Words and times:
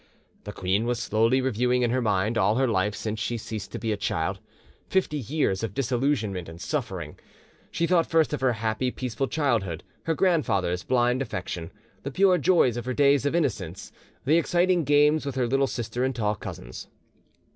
The 0.45 0.51
queen 0.51 0.87
was 0.87 0.97
slowly 0.97 1.41
reviewing 1.41 1.83
in 1.83 1.91
her 1.91 2.01
mind 2.01 2.35
all 2.35 2.55
her 2.55 2.67
life 2.67 2.95
since 2.95 3.19
she 3.19 3.37
ceased 3.37 3.71
to 3.73 3.77
be 3.77 3.91
a 3.91 3.95
child—fifty 3.97 5.17
years 5.19 5.61
of 5.61 5.75
disillusionment 5.75 6.49
and 6.49 6.59
suffering. 6.59 7.19
She 7.69 7.85
thought 7.85 8.09
first 8.09 8.33
of 8.33 8.41
her 8.41 8.53
happy, 8.53 8.89
peaceful 8.89 9.27
childhood, 9.27 9.83
her 10.05 10.15
grandfather's 10.15 10.81
blind 10.81 11.21
affection, 11.21 11.71
the 12.01 12.09
pure 12.09 12.39
joys 12.39 12.77
of 12.77 12.85
her 12.85 12.95
days 12.95 13.27
of 13.27 13.35
innocence, 13.35 13.91
the 14.25 14.37
exciting 14.39 14.85
games 14.85 15.23
with 15.23 15.35
her 15.35 15.45
little 15.45 15.67
sister 15.67 16.03
and 16.03 16.15
tall 16.15 16.33
cousins. 16.33 16.87